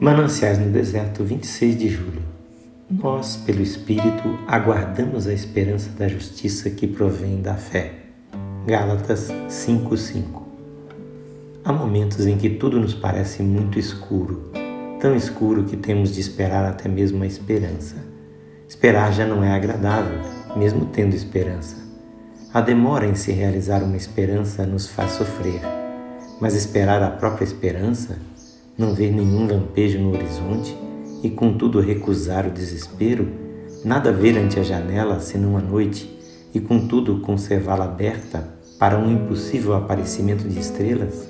[0.00, 2.22] Mananciais no Deserto, 26 de julho.
[2.90, 7.96] Nós, pelo Espírito, aguardamos a esperança da justiça que provém da fé.
[8.66, 10.48] Gálatas 5:5.
[11.62, 14.50] Há momentos em que tudo nos parece muito escuro,
[14.98, 17.96] tão escuro que temos de esperar até mesmo a esperança.
[18.66, 20.18] Esperar já não é agradável,
[20.56, 21.76] mesmo tendo esperança.
[22.54, 25.60] A demora em se realizar uma esperança nos faz sofrer,
[26.40, 28.29] mas esperar a própria esperança
[28.80, 30.74] não ver nenhum lampejo no horizonte
[31.22, 33.28] e, contudo, recusar o desespero,
[33.84, 36.18] nada ver ante a janela senão a noite
[36.54, 38.42] e, contudo, conservá-la aberta
[38.78, 41.28] para um impossível aparecimento de estrelas?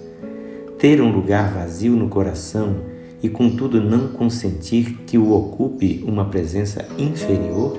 [0.78, 2.76] Ter um lugar vazio no coração
[3.20, 7.76] e, contudo, não consentir que o ocupe uma presença inferior?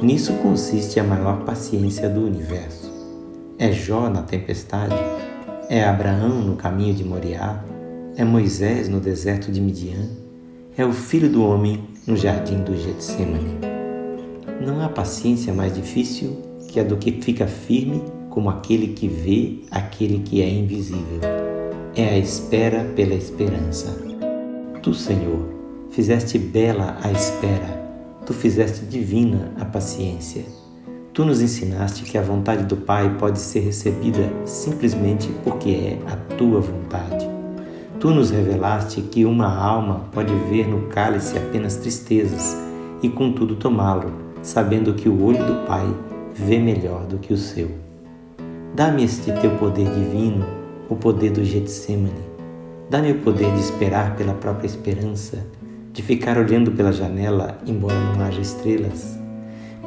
[0.00, 2.88] Nisso consiste a maior paciência do universo.
[3.58, 4.94] É Jó na tempestade?
[5.68, 7.64] É Abraão no caminho de Moriá?
[8.18, 10.08] É Moisés no deserto de Midian?
[10.76, 13.60] É o filho do homem no jardim do Getsemane?
[14.60, 19.60] Não há paciência mais difícil que a do que fica firme como aquele que vê
[19.70, 21.20] aquele que é invisível.
[21.94, 23.96] É a espera pela esperança.
[24.82, 25.46] Tu, Senhor,
[25.92, 27.68] fizeste bela a espera,
[28.26, 30.42] tu fizeste divina a paciência.
[31.14, 36.16] Tu nos ensinaste que a vontade do Pai pode ser recebida simplesmente porque é a
[36.34, 37.37] tua vontade.
[38.00, 42.56] Tu nos revelaste que uma alma pode ver no cálice apenas tristezas
[43.02, 45.84] e contudo tomá-lo, sabendo que o olho do Pai
[46.32, 47.68] vê melhor do que o seu.
[48.72, 50.46] Dá-me este teu poder divino,
[50.88, 52.28] o poder do Getsemane.
[52.88, 55.44] Dá-me o poder de esperar pela própria esperança,
[55.92, 59.18] de ficar olhando pela janela, embora não haja estrelas.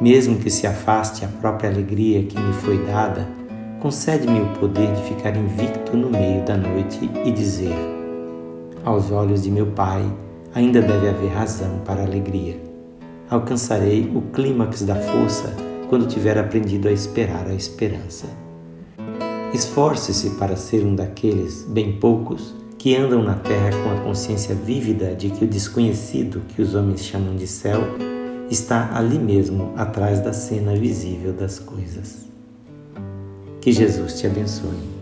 [0.02, 3.25] Mesmo que se afaste a própria alegria que me foi dada,
[3.80, 8.01] concede-me o poder de ficar invicto no meio da noite e dizer:
[8.84, 10.04] aos olhos de meu Pai,
[10.54, 12.60] ainda deve haver razão para alegria.
[13.30, 15.56] Alcançarei o clímax da força
[15.90, 18.28] quando tiver aprendido a esperar a esperança.
[19.53, 25.13] Esforce-se para ser um daqueles, bem poucos, que andam na terra com a consciência vívida
[25.13, 27.81] de que o desconhecido que os homens chamam de céu
[28.50, 32.28] está ali mesmo atrás da cena visível das coisas.
[33.62, 35.00] Que Jesus te abençoe.